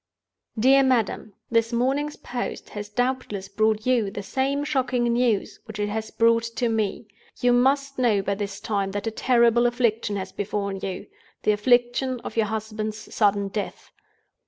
[0.57, 5.89] "DEAR MADAM, "This morning's post has doubtless brought you the same shocking news which it
[5.89, 7.05] has brought to me.
[7.39, 12.35] You must know by this time that a terrible affliction has befallen you—the affliction of
[12.35, 13.91] your husband's sudden death.